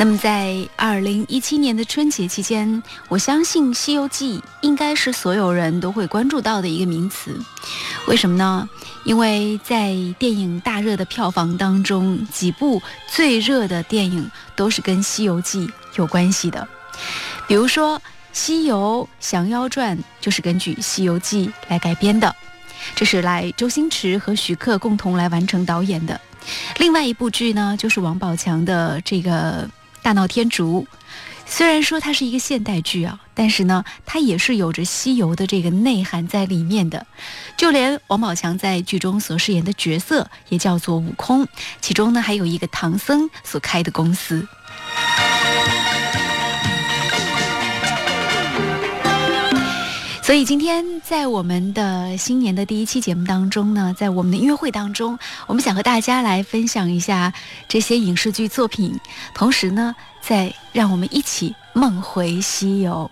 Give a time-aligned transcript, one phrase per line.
[0.00, 7.36] 那么，在二零一七年的春节期间，我相信《西游记》应该是所有人都会关注到的一个名词。
[8.06, 8.68] 为什么呢？
[9.02, 15.66] 因为在电影大热的票房当中，几部最热的电影都是跟《西游记》
[15.96, 16.68] 有关系的。
[17.48, 17.98] 比如说，
[18.32, 22.32] 《西游降妖传》就是根据《西游记》来改编的，
[22.94, 26.20] 这是来周星驰和徐克共同来完成导演的。
[26.76, 29.68] 另外一部剧呢，就是王宝强的这个。
[30.08, 30.86] 大闹天竺，
[31.44, 37.06] 虽然说它是一个现代剧啊，但是呢，它也是有着西游的这个内涵在里面的。
[37.58, 41.46] 就连王宝强在剧中所饰演的角色也叫做悟空，
[41.82, 44.48] 其中呢还有一个唐僧所开的公司。
[50.28, 57.32] 所以今天在我们的新年的第一期节目当中呢，在我们的音乐会当中，我们想和大家来分享一下
[57.66, 59.00] 这些影视剧作品，
[59.32, 63.10] 同时呢，再让我们一起梦回西游。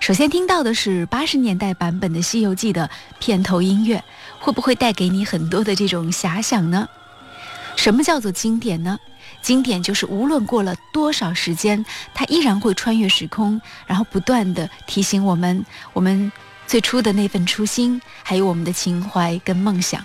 [0.00, 4.02] 首先听到的是八十年代版本的《西游记》的片头音乐，
[4.40, 6.88] 会不会带给你很多的这种遐想呢？
[7.76, 8.98] 什么叫做经典呢？
[9.42, 16.32] 经典就是无论过了多少时间，它依然会穿越时空，然后不断的提醒我们，我们。
[16.66, 20.04] 最初的那份初心，还有我们的情怀跟梦想。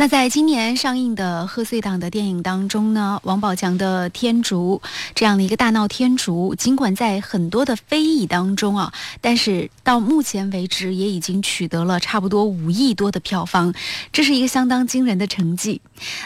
[0.00, 4.80] 那在今年上映的贺岁档的电影当中呢，王宝强的《天竺》
[5.14, 13.74] 这样的一个大闹天竺，尽管在很多的非议当中啊，但是到目前为止也已经取得了差不多五亿多的票房，
[14.10, 15.82] 这是一个相当惊人的成绩。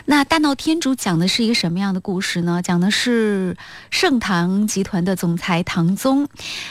[0.06, 2.62] 那大闹天竺讲的是一个什么样的故事呢？
[2.62, 3.56] 讲的是
[3.90, 6.28] 盛唐集团的总裁唐宗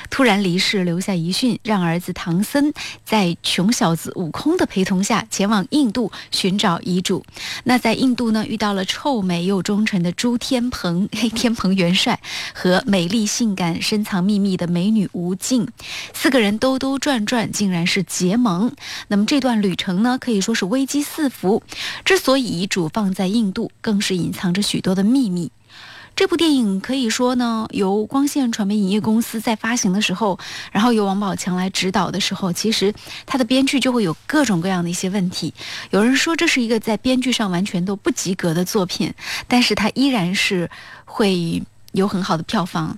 [0.09, 7.25] 突然离世，留下遗训，让儿子唐僧在穷小子悟空的陪同下前往印度寻找遗嘱。
[7.63, 12.19] 那在印度呢，遇到了臭美又忠诚的朱天鹏， 嘿，天蓬元帅
[12.53, 15.67] 和美丽性感、深藏秘密的美女吴静，
[16.13, 18.73] 四个人兜兜转转，竟然是结盟。
[19.07, 21.63] 那么这段旅程呢，可以说是危机四伏。
[22.05, 25.51] 之所以遗嘱放在印度，更是隐藏着许多的秘密。
[26.15, 30.37] 这部电影可以说呢，由光线传媒影业公司在发行的时候，
[30.71, 32.93] 然后由王宝强来指导的时候，其实
[33.25, 35.51] 他的编剧就会有各种各样的一些问题。
[35.89, 39.11] 有人说这是一个在编剧上完全都不及格的作品，
[39.47, 40.69] 但是它依然是
[41.05, 42.95] 会有很好的票房。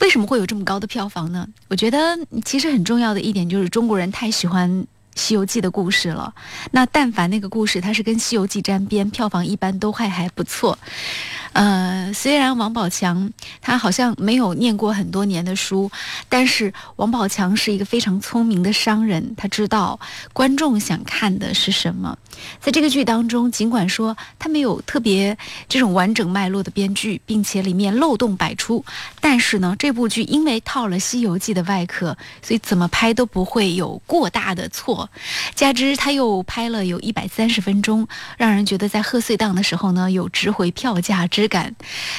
[0.00, 1.46] 为什么会有这么高的票房呢？
[1.68, 4.68] 我觉得其实很重要的一点就是中国人太喜欢
[5.16, 6.32] 《西游记》的故事了。
[6.70, 10.78] 那但凡那个故事它是跟《西游记》沾边，票房一般都还还不错。
[11.52, 13.32] 呃，虽然王宝强
[13.62, 15.90] 他好像没有念过很多年的书，
[16.28, 19.98] 但是王宝强是一个非常聪明的商人，他知道
[20.34, 22.16] 观众想看的是什么。
[22.60, 28.84] 在这个剧当中，尽管说他没有特别这种完整脉络的编剧，并且里面漏洞百出，
[29.18, 35.05] 但是呢，这部剧因为套了《西游记》的外壳，所以怎么拍都不会有过大的错。
[35.54, 38.06] 加之他又拍了有一百三十分钟，
[38.36, 41.46] 让人觉得在贺岁档的时候呢，有值回票价之。
[41.48, 41.76] 感，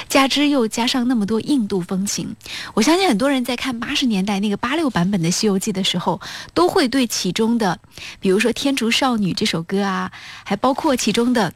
[0.08, 2.34] 加之又加上那么多印度风情，
[2.74, 6.22] 我相信很多人在看八十年代那个八六版本的《西游记》的时候，
[6.54, 7.78] 都会对其中的，
[8.22, 10.10] 比如说《天竺少女》这首歌啊，
[10.46, 11.54] 还包括其中的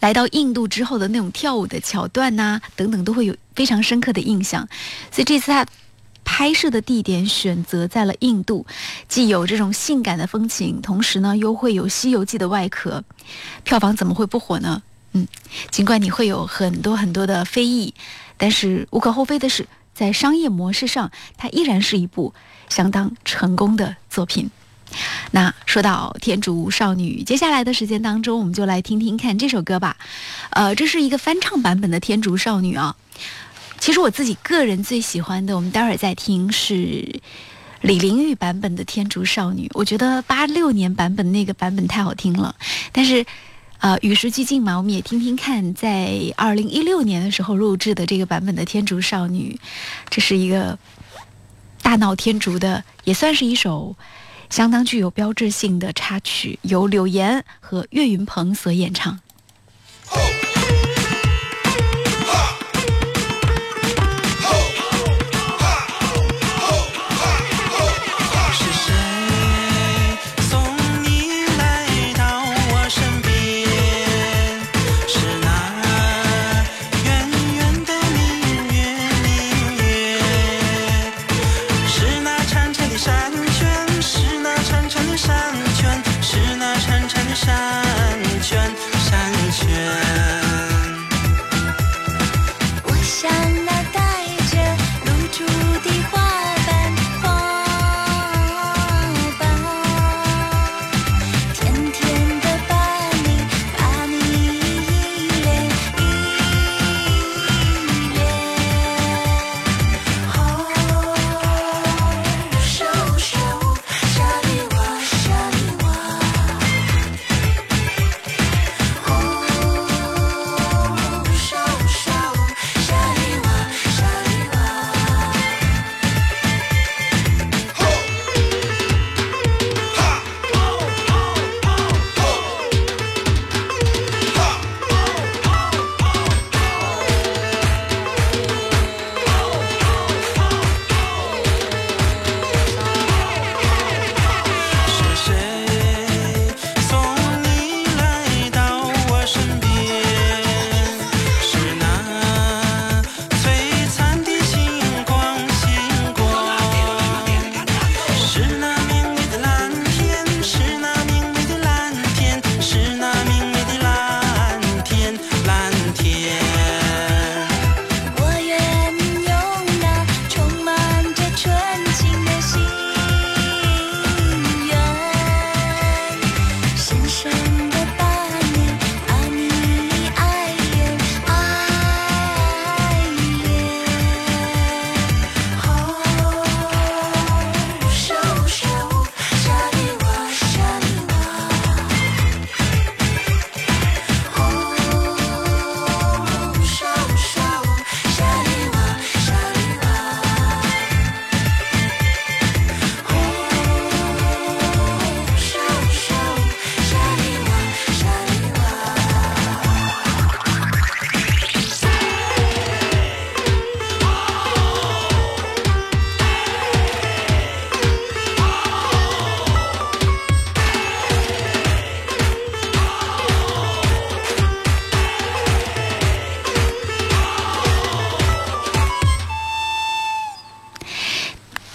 [0.00, 4.68] 来到印度之后的那种跳舞的桥段呐，等等，都会有非常深刻的印象。
[5.12, 5.64] 所以这次他
[6.24, 8.66] 拍摄的地点选择在了印度，
[9.08, 13.04] 既有这种性感的风情，同时呢又会有《西游记》的外壳，
[13.64, 14.82] 票房怎么会不火呢？
[15.12, 15.26] 嗯，
[15.70, 17.92] 尽管你会有很多很多的非议，
[18.38, 22.32] 但是无可厚非的是，在商业模式上，它依然是一部
[22.70, 24.50] 相当成功的作品。
[25.30, 29.96] 那说到《天竺少女》，接下来的时间当中，我们就来听听看这首歌吧。
[30.50, 32.96] 呃，这是一个翻唱版本的《天竺少女》啊。
[33.82, 37.20] 其实我自己个人最喜欢的，我们待会儿再听是
[37.80, 39.66] 李玲玉版本的《天竺少女》。
[39.74, 42.54] 我觉得八六年版本那个版本太好听了，
[42.92, 43.26] 但是。
[43.78, 49.58] 呃，与时俱进嘛，我们也听听看，在二零一六年的时候录制的这个版本的《天竺少女》，
[50.08, 50.78] 这是一个
[51.82, 53.96] 大闹天竺的，也算是一首
[54.48, 59.18] 相当具有标志性的插曲，由柳岩和岳云鹏所演唱。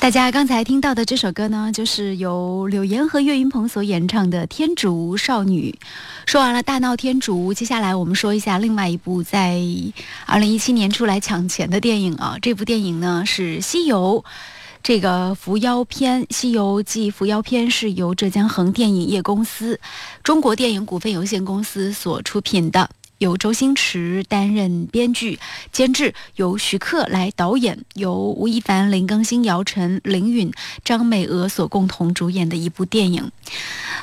[0.07, 5.77] 大家刚才听到的这首歌呢，就是由柳岩和岳云鹏所演唱的《天竺少女》。
[6.25, 9.61] 说完了《大闹天竺》，接下来我们说一下另外一部在
[10.25, 12.37] 二零一七年出来抢钱的电影啊。
[12.41, 14.23] 这部电影呢是《西游》，
[14.81, 19.77] 这个伏妖篇《西游记》伏妖篇是由浙江恒电影业公司、
[20.23, 22.89] 中国电影股份有限公司所出品的。
[23.17, 25.39] 由周星驰担任编剧、
[25.71, 30.51] 监制，由徐克来导演，由吴亦凡、林更新、姚晨、林允、
[30.83, 33.31] 张美娥所共同主演的一部电影。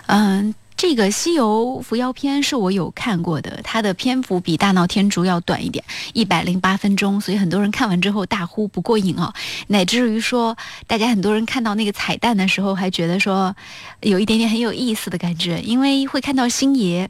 [0.07, 9.33] 嗯，这个《西游伏妖篇》是我有看过的，它的篇幅比《大闹天竺》要短一点，一百零八分钟，所以很多人看完之后大呼不过瘾哦，
[9.69, 10.57] 乃至于说，
[10.89, 13.55] 大家很多人看到那个彩蛋的时候，还觉得说
[14.01, 17.09] 有一点点很有意思的感觉，因为会看到星爷，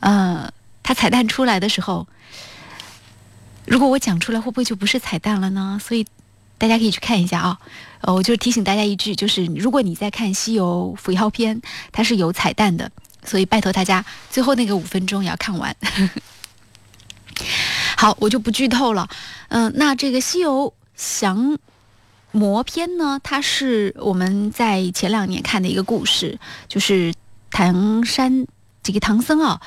[0.00, 0.50] 呃。
[0.90, 2.08] 它彩蛋出来的时候，
[3.64, 5.80] 如果我讲出来，会不会就不是彩蛋了呢？
[5.80, 6.04] 所以
[6.58, 7.60] 大家可以去看一下啊。
[8.00, 11.56] 呃，我就提醒大家一句，就是如果你在看《西游伏妖篇》，
[11.92, 12.90] 它是有彩蛋的，
[13.24, 15.76] 所以拜托大家最后那个五分钟也要看完。
[17.96, 19.08] 好，我就不剧透了。
[19.50, 21.56] 嗯，那这个《西游降
[22.32, 27.14] 魔篇》呢，它是我们在前两年看的一个故事，就是
[27.48, 28.48] 唐山
[28.82, 29.60] 这个唐僧啊。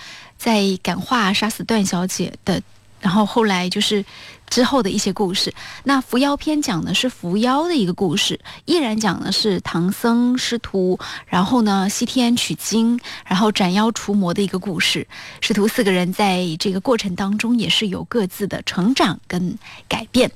[0.43, 2.61] 在感化杀死段小姐的，
[2.99, 4.03] 然后后来就是
[4.49, 5.53] 之后的一些故事。
[5.85, 15.07] 那伏妖篇讲的是伏妖的一个故事，依然讲的是唐僧师徒，然后呢西天取经，然后斩妖除魔的一个故事。
[15.39, 19.57] 师徒四个人在这个过程当中也是有各自的成长跟
[19.87, 20.29] 改变。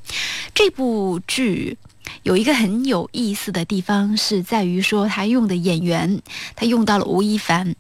[0.56, 1.78] 这部剧
[2.24, 6.22] 有一个很有意思的地方是在于说他用的演员，
[6.56, 7.76] 他用到了吴亦凡。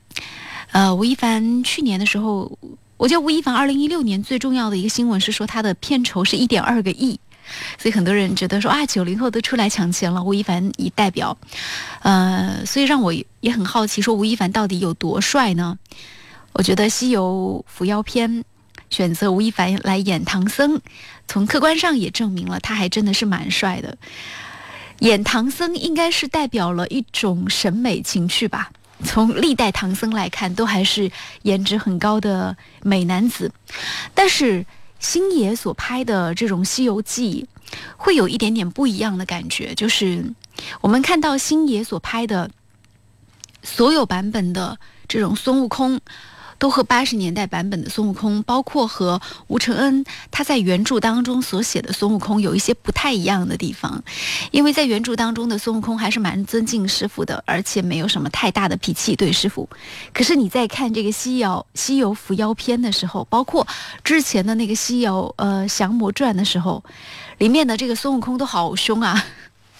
[0.71, 2.57] 呃，吴亦凡去年的时候，
[2.97, 7.19] 我觉得吴亦凡二零一六年最重要的一个新闻是说他的片酬是一点二个亿，
[7.79, 11.37] 所以很多人觉得说啊，九零后都出来抢钱了，吴亦凡以代表，
[12.01, 15.77] 呃，所以让我也很好奇，说吴亦凡到底有多帅呢？
[16.53, 18.39] 我觉得《西游伏妖篇》
[18.89, 20.81] 选择吴亦凡来演唐僧，
[21.27, 23.97] 从客观上也证明了他还真的是蛮帅的。
[24.99, 28.71] 演唐僧应该是代表了一种审美情趣吧。
[29.03, 31.11] 从历代唐僧来看，都还是
[31.43, 33.51] 颜值很高的美男子。
[34.13, 34.65] 但是
[34.99, 37.47] 星爷所拍的这种《西游记》，
[37.95, 40.33] 会有一点点不一样的感觉，就是
[40.81, 42.49] 我们看到星爷所拍的
[43.61, 44.77] 所有版本的
[45.07, 45.99] 这种孙悟空。
[46.59, 54.03] 都和八十年代版本的孙悟空，包括和吴承恩他在原著当中所写的孙悟空有一些不太一样的地方，
[54.51, 59.69] 因为在原著当中的孙悟空还是蛮尊敬师傅的，而且没有什么太大的脾气对师傅。
[60.13, 63.67] 可是你在看这个《西游西游伏妖篇》的时候，包括
[64.03, 66.83] 之前的那个《西游呃降魔传》的时候，
[67.37, 69.25] 里面的这个孙悟空都好凶啊，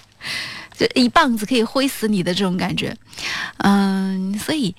[0.78, 2.96] 就一棒子可以挥死你的这种感觉，
[3.58, 4.76] 嗯，所以。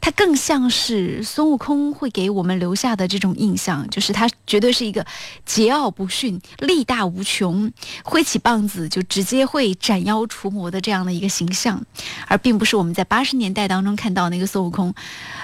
[0.00, 5.04] 它更像是孙悟空会给我们留下的这种印象，就是他绝对是一个
[5.46, 7.70] 桀骜不驯、力大无穷，
[8.02, 11.84] 挥起棒子就直接会斩妖除魔的这样的一个形象，
[12.26, 14.94] 而并不是我们在八十年代当中看到那个孙悟空，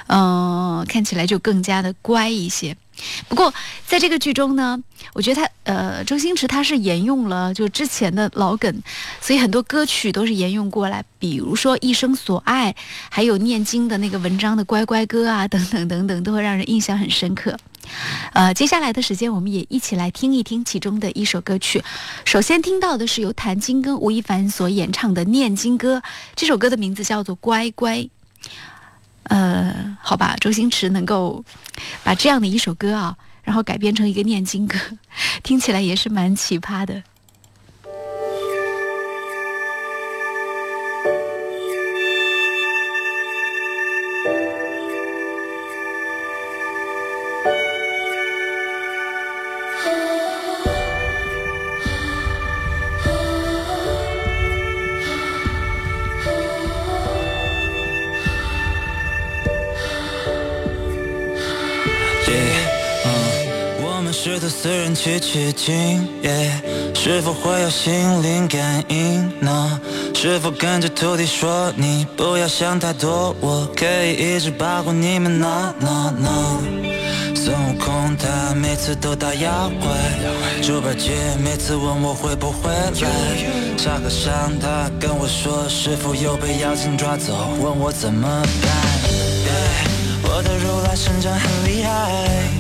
[0.07, 2.77] 嗯，看起来就更加的乖一些。
[3.29, 3.53] 不过，
[3.87, 4.79] 在这个剧中呢，
[5.13, 8.83] 我觉得他呃，周星驰他是沿用了就之前的老梗，
[9.21, 12.73] 所以很多歌曲都是沿用过来，比如说《一生所爱》，
[13.11, 17.57] 还有念经的那个文章的乖乖歌啊，等等等等，都会让人印象很深刻。
[18.33, 21.83] 呃，接下来的时间，我们也一起来听一听其中的一首歌曲。
[22.25, 26.03] 首先听到的是由谭晶跟吴亦凡所演唱的念经歌，
[26.35, 27.99] 这首歌的名字叫做《乖乖》。
[29.29, 31.45] 呃，好吧，周星驰能够
[32.03, 34.79] 把这样的一首歌啊，然后改编成一个念经歌，
[35.43, 37.03] 听起来也是蛮奇葩的。
[65.07, 66.05] 去取经，
[66.93, 69.81] 是否会有心灵感应呢？
[70.13, 76.29] 是否跟着徒弟说你不要想太多，我可以一直保护你们呢呢呢？
[77.37, 87.33] 孙悟空他每次都打妖怪，猪八戒每次问我会不会来，沙和尚他跟我说师傅又被妖精抓走，
[87.63, 88.27] 问我怎么
[88.61, 88.73] 办？
[90.25, 92.56] 我的如来神掌很厉害。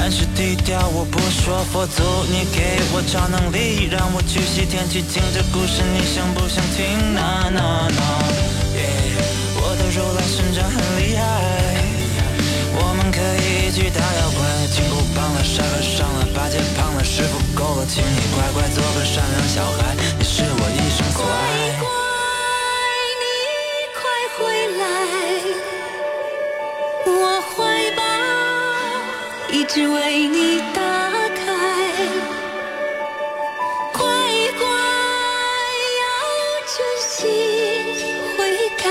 [0.00, 8.02] 但是低调，我不说佛祖，你给我超能力，让我去西天取经这故事，你想不想听？No No No，
[9.58, 11.22] 我的如来神掌很厉害，
[12.78, 22.07] 我们可以一起打妖怪，金箍棒了，沙和尚了，八戒胖了，师傅够了，请你乖乖做个善良小孩，你是我一生所爱。
[29.68, 31.44] 只为你打开，
[33.92, 34.02] 乖
[34.58, 34.66] 乖
[36.00, 36.02] 要
[36.66, 36.74] 真
[37.06, 37.18] 心
[38.34, 38.38] 悔
[38.78, 38.88] 改，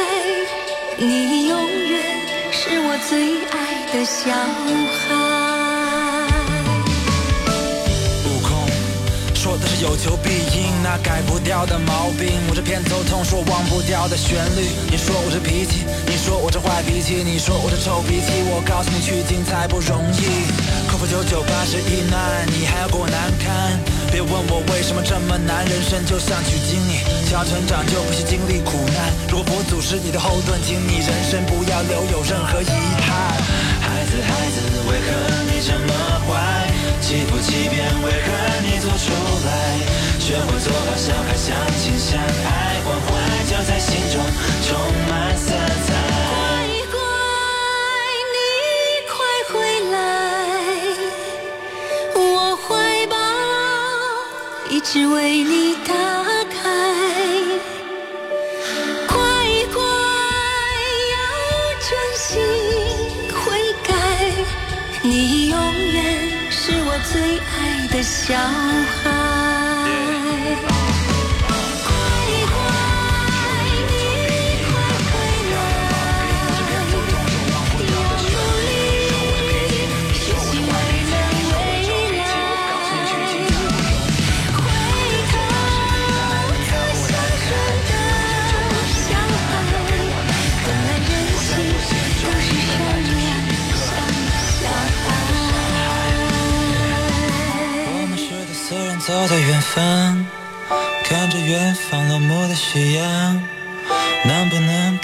[0.98, 2.00] 你永远
[2.52, 3.56] 是我最爱
[3.92, 4.32] 的小
[4.94, 5.06] 孩。
[8.24, 8.48] 悟空
[9.34, 12.40] 说的是有求必应，那改不掉的毛病。
[12.50, 14.70] 我这偏头痛，说忘不掉的旋律。
[14.92, 18.44] 你说我这脾气，你说我这坏脾气，你说我这臭脾气。
[18.54, 20.46] 我告诉你，取经才不容易。
[20.98, 23.78] 克服九九八十一难，你还要过我难堪。
[24.10, 29.14] 别问我为什么这么难，人生就像取经，你想要成长就必须经历苦难。
[29.30, 32.74] 如果佛祖是你的后盾，请你人生不要留有任何遗
[33.06, 33.14] 憾。
[33.78, 34.58] 孩子，孩子，
[34.90, 35.14] 为何
[35.46, 35.94] 你这么
[36.26, 36.66] 坏？
[36.98, 38.28] 欺负欺骗，为何
[38.66, 39.14] 你做出
[39.46, 39.78] 来？
[40.18, 43.14] 学会做好小孩，相亲相爱，关怀
[43.46, 44.18] 就在心中
[44.66, 44.74] 充
[45.06, 45.54] 满色
[54.90, 55.94] 只为你打
[56.50, 56.64] 开。
[59.06, 59.18] 乖
[59.74, 59.84] 乖，
[61.12, 61.18] 要
[61.84, 62.26] 真心
[63.34, 63.44] 悔
[63.84, 63.92] 改，
[65.04, 65.58] 你永
[65.92, 65.96] 远。
[66.50, 68.97] 是我最爱的小孩。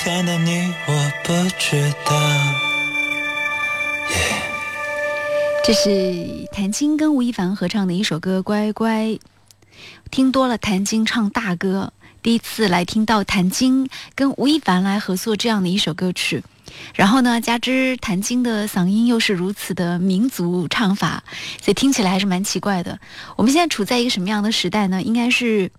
[0.03, 2.13] 看到你，我不知道。
[5.65, 9.05] 这是谭晶跟吴亦凡合唱的一首歌《乖乖》，
[10.12, 16.43] 听多了谭晶唱大歌，第一次来听到谭晶跟吴亦凡来合作这样的一首歌曲。
[16.93, 21.24] 然后呢，加之谭晶的嗓音又是如此的民族唱法，
[21.62, 23.00] 所以听起来还是蛮奇怪的。
[23.38, 25.01] 我们现在处在一个什么样的时代呢？
[25.01, 25.72] 应该是，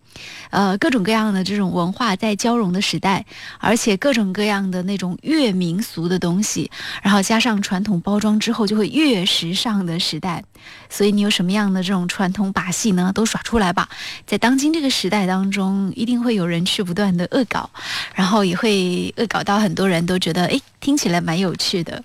[0.50, 3.24] 呃，各种各样的这种文化在交融的时代，
[3.58, 6.70] 而且各种各样的那种越民俗的东西，
[7.02, 10.44] 然后加上传统包装之后，就会越时尚的时代。
[10.88, 13.12] 所以你有什么样的这种传统把戏呢？
[13.14, 13.88] 都耍出来吧！
[14.26, 17.68] 在当今这个时代当中，一定会有人去不断的恶搞，
[18.14, 22.02] 然后也会恶搞到很多人都觉得，哎，听起来蛮有趣的。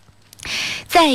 [0.87, 1.07] 在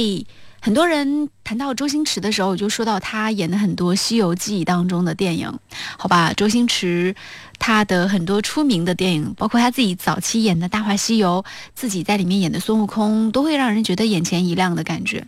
[0.64, 5.58] 很多人谈到周星驰的时候，就说到他演的很多《西游记》当中的电影，
[5.98, 6.32] 好吧？
[6.32, 7.14] 周星驰
[7.58, 11.44] 他的很多出名的电影，包括他自己早期演的《大话西游》，
[11.74, 15.26] 自己在里面演的孙悟空，都会让人觉得眼前一亮的感觉。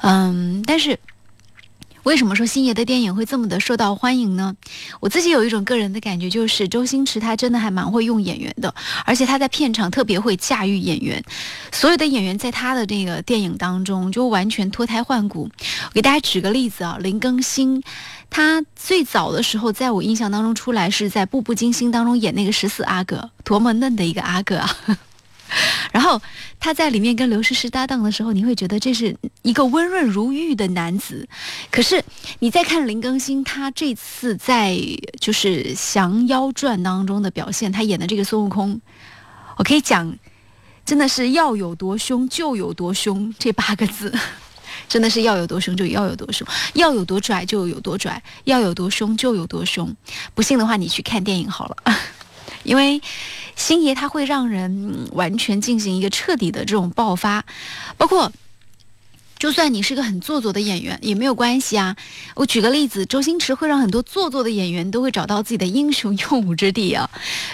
[0.00, 0.98] 嗯，但是。
[2.04, 4.54] 为什么说星爷的电影会这么的受到欢迎呢？
[5.00, 8.72] 我自己有一种个人的感觉，就是周星驰他真的还蛮会用演员的，
[9.06, 11.22] 而且他在片场特别会驾驭演员。
[11.72, 15.50] 所有的演员在他的这个电影当中就完全脱胎换骨。
[15.86, 17.82] 我给大家举个例子啊，林更新，
[18.28, 24.76] 他最早的时候在我印象当中出来是在《步步惊心》当中演那个十四阿哥，多么嫩的一个阿哥啊！
[25.92, 26.20] 然后
[26.58, 31.28] 他在里面跟刘诗诗搭档的时候，你会觉得这是一个温润如玉的男子。
[31.70, 32.02] 可是
[32.40, 34.76] 你再看林更新，他这次在
[35.20, 38.80] 就是《降妖传》当中的表现，他演的这个孙悟空，
[39.56, 40.12] 我可以讲，
[40.84, 44.12] 真的是要有多凶就有多凶，这八个字，
[44.88, 49.94] 真的是要有多凶就要有多凶，要有多拽就有多拽，要有多凶就有多凶。
[50.34, 51.76] 不信的话，你去看电影好了，
[52.64, 53.00] 因为。
[53.56, 57.44] 星爷他会让人完全进行一个彻底的这种爆发，
[57.96, 58.32] 包括
[59.38, 61.94] 就算你是个很做作的演员也没有关系啊。
[62.34, 67.08] 我举个例子，周星驰会让很多做作的演员都会找到自己的英雄用武之地啊。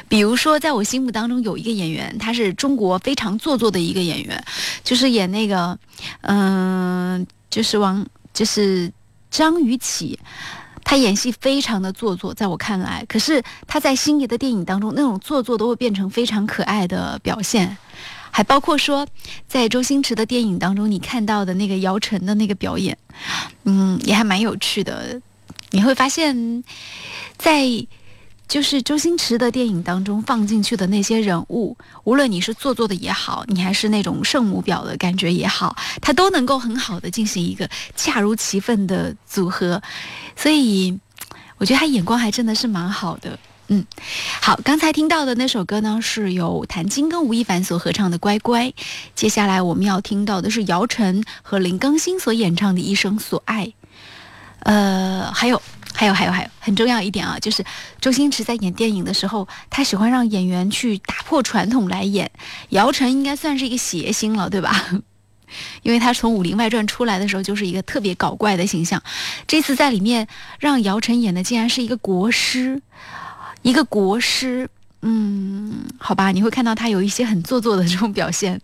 [0.08, 4.42] 比如说，在我心目当中有一个演员，他是中国非常做作的一个演员，
[4.82, 5.78] 就是演那个，
[6.22, 8.90] 嗯，就是王，就是
[9.30, 10.18] 张雨绮。
[10.84, 17.76] 他演戏非常的做作，在我看来，可是他在星爷的电影当中，那种做作都会变成非常可爱的表现，
[18.30, 19.06] 还包括说，
[19.46, 22.96] 在周星驰的电影当中，你看到的那个姚晨的那个表演，
[23.64, 25.20] 嗯，也还蛮有趣的。
[25.70, 26.64] 你会发现，
[27.36, 27.86] 在。
[28.50, 39.80] 就是周星驰的电影当中放进去的那些人物，无论你是做作的也好，你还是那种圣母婊的感觉也好，他都能够很好的进行一个恰如其分的组合，
[40.34, 40.98] 所以
[41.58, 43.38] 我觉得他眼光还真的是蛮好的。
[43.68, 43.86] 嗯，
[44.42, 48.66] 好，刚才听到的那首歌呢，是由谭晶跟吴亦凡所合唱的《乖乖》，
[49.14, 53.72] 接下来我们要听到的是姚晨和林更新所演唱的一生所爱，
[54.64, 55.62] 呃，还有。
[55.92, 57.64] 还有还有还有，很重要一点啊，就是
[58.00, 62.30] 周星驰在演电影的时候，他喜欢让演员去打破传统来演。
[62.70, 64.86] 姚晨应该算是一个谐星了，对吧？
[65.82, 69.02] 因为他从《武林外传》出来的时候就是一个特别搞怪的形象，
[69.48, 70.28] 这次在里面
[70.60, 72.80] 让姚晨演的竟然是一个国师，
[73.62, 74.70] 一个国师。
[75.02, 78.60] 嗯，好吧，你会看到他有一些很做作的这种表现，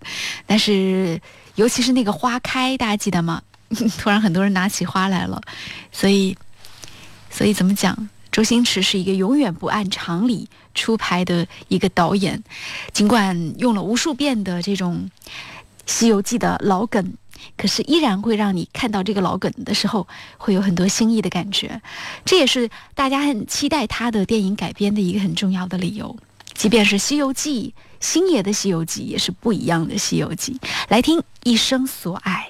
[0.46, 1.20] 但是
[1.56, 3.42] 尤其是那个花开，大家记得吗？
[3.98, 5.40] 突然很多人拿起花来了，
[5.90, 6.36] 所以。
[7.36, 8.08] 所以怎么讲？
[8.32, 12.42] 周星驰是一个永远不按常理出牌的一个导演，
[12.94, 15.10] 尽管用了无数遍的这种
[15.84, 17.12] 《西游记》的老梗，
[17.58, 21.82] 可是依然会让你看到这个老梗的时候，会有很多新意的感觉。
[22.24, 26.16] 这也是大家很期待他的电影改编的一个很重要的理由。
[26.54, 30.54] 即便是《西游记》，星爷的《西游记》也是不一样的《西游记》。
[30.88, 32.48] 来听《一生所爱》。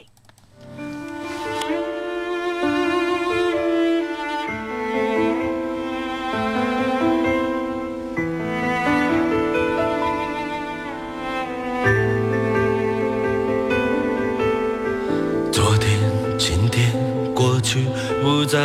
[18.56, 18.62] 再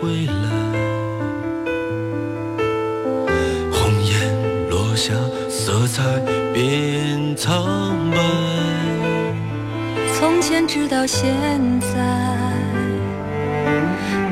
[0.00, 0.48] 回来，
[3.70, 4.16] 红颜
[4.70, 5.12] 落下，
[5.50, 6.02] 色彩
[6.54, 8.16] 变苍白。
[10.14, 11.34] 从前直到现
[11.80, 11.86] 在，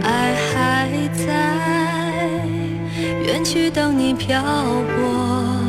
[0.02, 2.40] 爱还在，
[3.26, 5.63] 远去等你漂泊。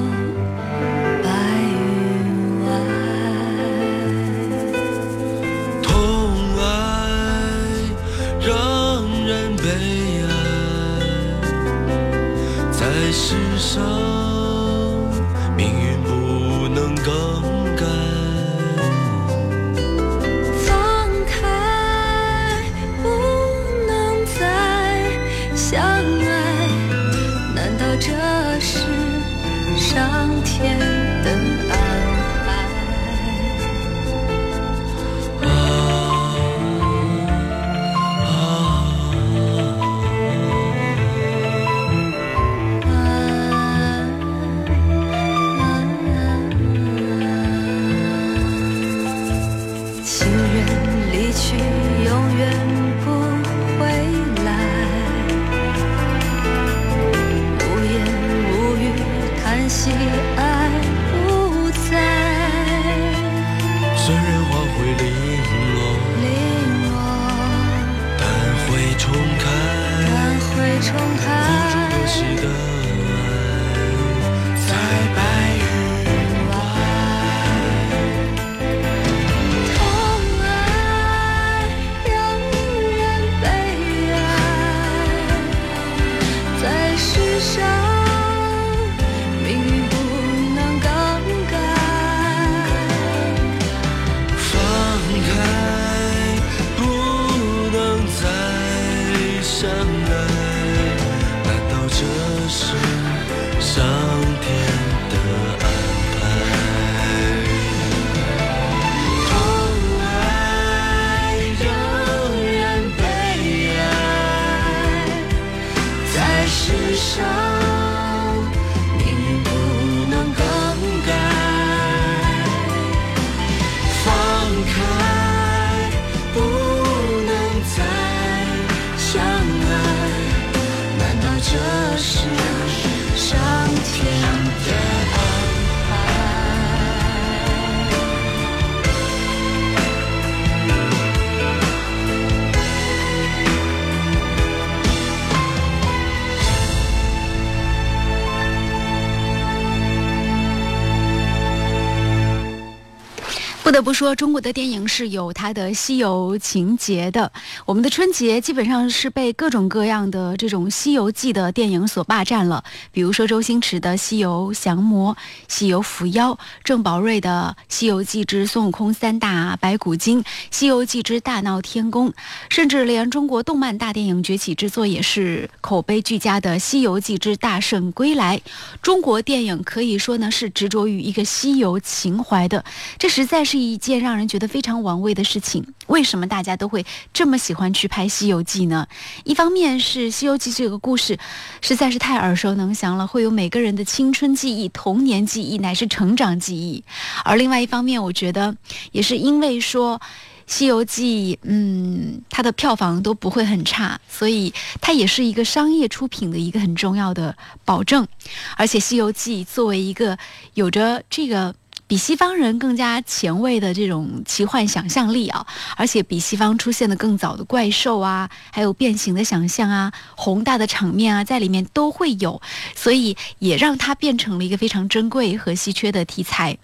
[153.76, 157.30] 不得不说，中国的电影是有它的西游情节的。
[157.66, 165.14] 我们的春节基本上是被各种各样的这种《西游记》的电影所霸占了，比如说周星驰的《西游降魔》
[165.50, 166.32] 《西游伏妖》，
[166.64, 172.10] 郑宝瑞的《西游记之孙悟空三大白骨精》《西游记之大闹天宫》，
[172.50, 178.38] 甚至连中国动漫大电影崛起之作也是口碑俱佳的《西游记之大圣归来》。
[178.82, 182.64] 中国电影可以说呢是执着于一个西游情怀的，
[182.98, 185.66] 这实在是一件让人觉得非常玩味的事情。
[185.88, 188.88] 为什么大家都会这么喜欢去拍《西游记》呢？
[189.24, 191.18] 一方面是《西游记》这个故事
[191.62, 196.84] 实在是太耳熟能详了，会有每个人的青春记忆、童年记忆乃至成长记忆；
[197.24, 198.56] 而另外一方面，我觉得
[198.92, 200.00] 也是因为说。
[200.54, 208.08] 《西游记》，嗯，它的票房都不会很差，所以它也是一个商业出品的一个很重要的保证。
[208.56, 210.16] 而且，《西游记》作为一个
[210.54, 211.56] 有着这个
[211.88, 215.46] 比西方人更加前卫的这种奇幻想象力啊，
[215.78, 222.42] 而且比西方出现的更早的怪兽啊，还有变形的想象啊，宏大的场面啊，在里面都会有，
[222.76, 226.58] 所以也让它变成了一个非常珍贵和稀缺的题材。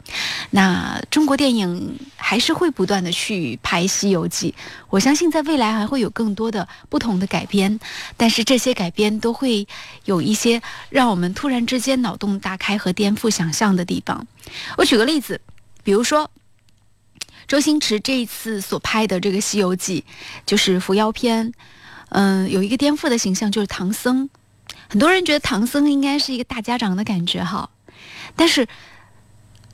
[0.50, 4.56] 那中国电影还是会不断的去拍《西游记》，
[4.90, 7.80] 我相信在未来还会有更多的不同的改编，
[8.18, 9.68] 但是这些改编都会
[10.06, 14.26] 有一些让我们突然之间脑洞大开和颠覆想象的地方。
[14.76, 15.42] 我举个例例子，
[15.84, 16.32] 比如说。
[17.48, 20.06] 周星驰这一次所拍的这个《西游记》，
[20.46, 21.52] 就是伏妖篇，
[22.10, 24.30] 嗯、有一个颠覆的形象，就是唐僧。
[24.88, 27.70] 很多人觉得唐僧应该是一个大家长的感觉哈，
[28.38, 28.66] 但是，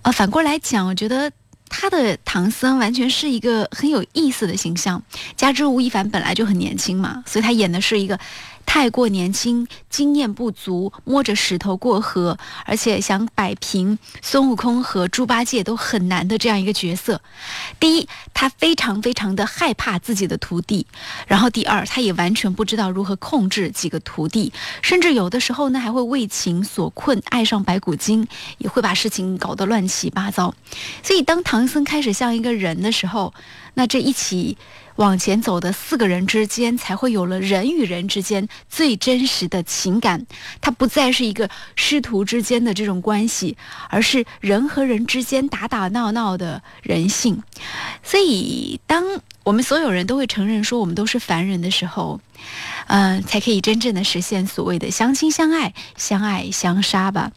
[0.01, 1.31] 呃，反过来讲，我觉得
[1.69, 5.03] 他的唐僧完全是一个很有意思的形象。
[5.35, 8.19] 加之吴亦凡本来就很年轻嘛，所以他演的是一个
[8.67, 17.21] 太过年轻、经验不足、摸着石头过河，而且想摆平孙悟空和猪八戒都很难的这样一个角色。
[17.79, 20.85] 第一，他非常非常的害怕自己的徒弟；
[21.25, 24.51] 然后第二，他也完全不知道如何控制几个徒弟，
[24.83, 28.27] 甚至有的时候呢还会为情所困，爱上白骨精，
[28.59, 30.53] 也会把事情搞得乱七八糟。
[31.01, 33.33] 所以，当唐僧开始像一个人的时候，
[33.73, 34.57] 那这一起
[34.97, 40.27] 往前走的四个人之间，才会有了人与人之间最真实的情感。
[40.61, 43.57] 它不再是一个师徒之间的这种关系，
[43.89, 47.41] 而是人和人之间打打闹闹的人性。
[48.03, 49.03] 所以，当
[49.43, 52.19] 我们所有人都会承认说我们都是凡人的时候，
[52.87, 57.31] 嗯、才可以真正的实现所谓的相亲相爱、相爱相杀吧。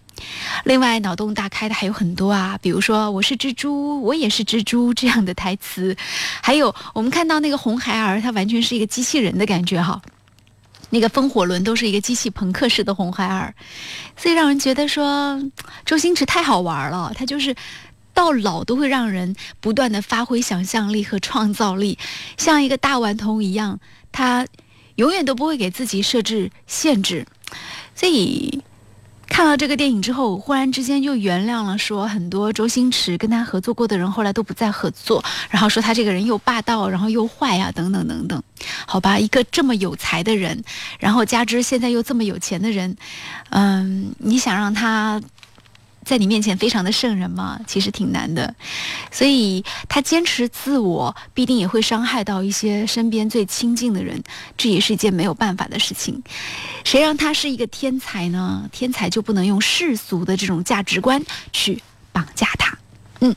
[0.65, 5.97] 另外，脑洞大开的还有很多啊，比如说“我是蜘蛛，我也是蜘蛛”这样的台词，
[6.43, 10.01] 还有我们看到那个红孩儿，他完全是一个机器人的感觉哈。
[10.91, 13.55] 那个风火轮都是一个机器朋克式的红孩儿，
[14.17, 15.41] 所以让人觉得说
[15.85, 17.55] 周星驰太好玩了，他就是。
[18.13, 21.97] 到老都会让人不断的发挥想象力和创造力，
[22.37, 23.79] 像一个大顽童一样，
[24.11, 24.47] 他
[24.97, 27.25] 永远都不会给自己设置限制，
[27.95, 28.63] 所以
[29.41, 38.43] 看了这个电影之后，我忽然之间就原谅了，说很多周星驰跟他合作过的人后来都不再合作，然后说他这个人又霸道，然后又坏啊、等等等等。
[38.87, 40.63] 好吧，一个这么有才的人，
[40.99, 42.95] 然后加之现在又这么有钱的人，
[43.49, 45.19] 嗯，你想让他
[46.05, 47.61] 在你面前非常的圣人吗？
[47.67, 48.55] 其实挺难的，
[49.11, 54.23] 所以他坚持自我，必定也会伤害到一些身边最亲近的人，
[54.57, 56.23] 这也是一件没有办法的事情。
[56.85, 58.69] 谁让他是一个天才呢？
[58.73, 61.81] 天才就不能用世俗的这种价值观去
[62.13, 62.77] 绑架他。
[63.21, 63.37] 嗯，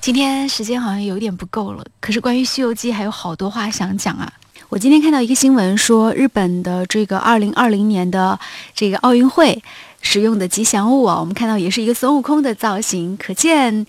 [0.00, 4.32] 今天时间好像有点不够了，可是关于《西游记》还有好多话想讲啊。
[4.70, 8.38] 我今天看到一个新闻说，日本的这个二零二零年的
[8.72, 9.62] 这个奥运会
[10.00, 13.86] 使用的吉祥物啊，我们看到也是一个孙悟空的造型，可见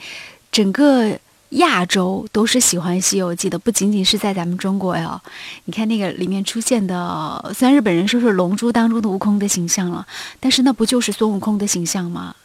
[0.52, 1.18] 整个
[1.50, 5.22] 亚洲都是喜欢《西游记》的，不仅仅是在咱们中国呀。
[5.66, 10.06] 你看那个里面出现的，虽然日本人说是《龙珠》当中的悟空的形象了，
[10.40, 12.36] 但是那不就是孙悟空的形象吗？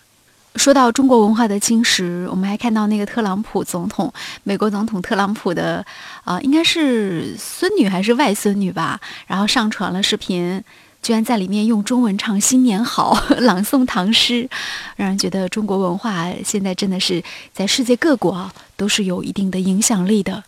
[0.57, 4.11] 说到中国文化的侵蚀，我们还看到那个特朗普总统，
[4.43, 5.85] 美国总统特朗普的，
[6.25, 8.99] 啊，应该是孙女还是外孙女吧？
[9.27, 10.65] 然后上传了视频，
[11.07, 14.51] 居然在里面用中文唱“新年好”， 朗诵唐诗，
[14.97, 20.43] 让人觉得中国文化现在真的是在世界各国啊都是有一定的影响力的。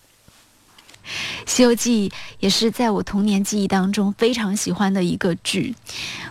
[1.47, 2.09] 《西游记》
[2.41, 5.77] 也是在我童年记忆当中非常喜欢的一个剧，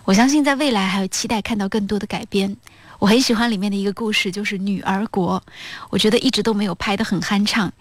[0.04, 2.54] 我相信在未来还有期待看到更多的改编。
[3.00, 5.42] 我很喜欢里面的一个故事，就是女儿国。
[5.90, 7.72] 我觉得一直都没有拍得很酣畅，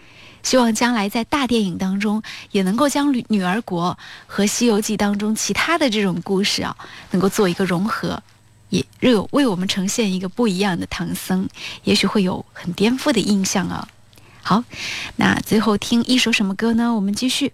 [0.46, 6.76] 希望将来在大电影当中也能够将女女儿国和《西游记》当中其他的这种故事啊，
[7.10, 8.22] 能够做一个融合，
[8.68, 11.48] 也为为我们呈现一个不一样的唐僧，
[11.82, 13.88] 也许会有很颠覆的印象啊。
[14.40, 14.62] 好，
[15.16, 16.94] 那最后听一首什么歌呢？
[16.94, 17.52] 我们继续。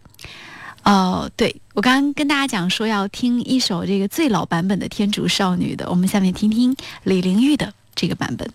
[0.82, 8.52] 哦，对我刚刚跟大家讲说要听一首这个最老版本的《天竺少女》的，我们下面听听李玲玉的这个版本。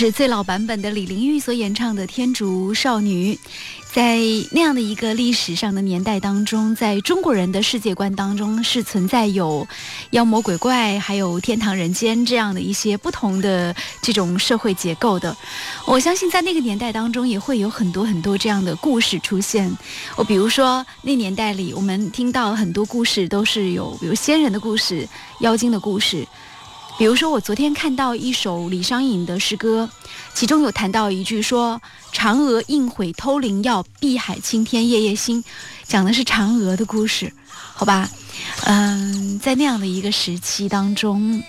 [0.00, 3.34] 是最老版本的李玲玉所演唱的《天竺少女》，
[3.92, 4.18] 在
[4.50, 9.68] 那样的一个历史上的年代当中，在中国人的世界观当中是存在有
[10.12, 15.36] 妖魔鬼怪，还有天堂人间这样的一些不同的这种社会结构的。
[15.86, 19.70] 我相信在那个年代当中也会有很多很多这样的故事出现。
[20.16, 25.06] 我比如说那年代里，我们听到很多故事都是有，比如仙人的故事、
[25.40, 26.26] 妖精的故事。
[27.00, 29.88] 比如说，我昨天看到一首李商隐的诗歌，
[30.34, 31.80] 其中有谈到一句说
[32.12, 35.42] ：“嫦娥应悔偷灵药，碧海青天夜夜心。”
[35.88, 38.06] 讲的是嫦娥的故事，好吧？
[38.66, 41.42] 嗯，在那样的一个时期当中，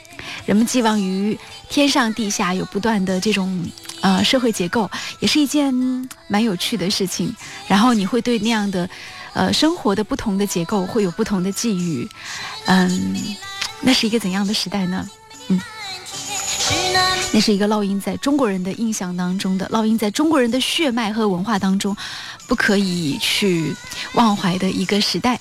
[0.45, 1.37] 人们寄望于
[1.67, 5.73] 天上地下有不断的这种呃社会结构，也是一件
[6.29, 7.35] 蛮有趣的事情。
[7.67, 8.89] 然后你会对那样的
[9.33, 12.07] 呃生活的不同的结构会有不同的寄予，
[12.67, 13.35] 嗯，
[13.81, 15.05] 那是一个怎样的时代呢？
[15.49, 15.59] 嗯，
[17.31, 21.95] 那是一个烙印在中国人的印象当中的，烙印在中国人的血脉和文化当中，
[22.47, 23.75] 不可以去
[24.13, 25.39] 忘怀的一个时代。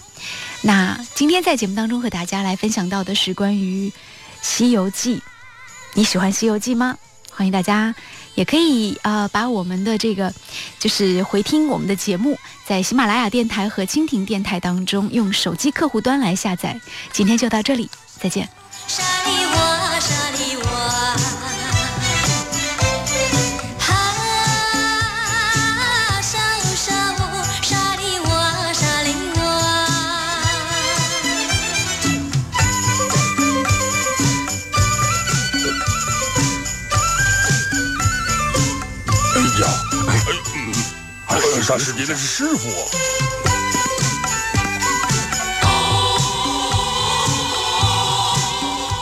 [0.63, 3.89] 那今天在节目当中和大家来分享到的是关于
[4.43, 5.17] 《西游记》，
[5.95, 6.97] 你喜欢《西游记》吗？
[7.33, 7.95] 欢迎大家，
[8.35, 10.31] 也可以呃把我们的这个
[10.79, 16.79] 就是回听我们的节目，在喜马拉雅电台和蜻蜓电台当中用手机客户端来下载。
[17.13, 17.89] 今天就到这里，
[18.21, 18.47] 再见。
[41.71, 42.83] 沙师弟那是师傅啊。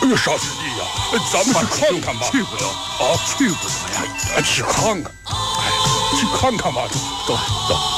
[0.03, 0.85] 哎呀，沙师弟呀，
[1.33, 2.29] 咱们去看看吧。
[2.31, 4.43] 去不得啊，去不得呀！
[4.45, 5.65] 去看看，哎，
[6.21, 7.39] 去看看吧，走走
[7.71, 7.98] 走。